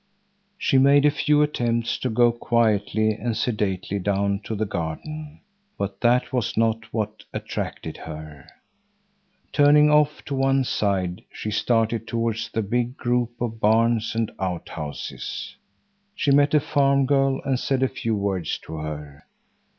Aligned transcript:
She 0.57 0.79
made 0.79 1.05
a 1.05 1.11
few 1.11 1.43
attempts 1.43 1.99
to 1.99 2.09
go 2.09 2.31
quietly 2.31 3.11
and 3.13 3.37
sedately 3.37 3.99
down 3.99 4.39
to 4.45 4.55
the 4.55 4.65
garden, 4.65 5.41
but 5.77 6.01
that 6.01 6.33
was 6.33 6.57
not 6.57 6.91
what 6.91 7.23
attracted 7.35 7.97
her. 7.97 8.47
Turning 9.53 9.91
off 9.91 10.25
to 10.25 10.33
one 10.33 10.63
side, 10.63 11.23
she 11.31 11.51
started 11.51 12.07
towards 12.07 12.49
the 12.49 12.63
big 12.63 12.97
groups 12.97 13.35
of 13.39 13.59
barns 13.59 14.15
and 14.15 14.31
out 14.39 14.69
houses. 14.69 15.55
She 16.15 16.31
met 16.31 16.55
a 16.55 16.59
farm 16.59 17.05
girl 17.05 17.39
and 17.45 17.59
said 17.59 17.83
a 17.83 17.87
few 17.87 18.15
words 18.15 18.57
to 18.65 18.77
her. 18.77 19.27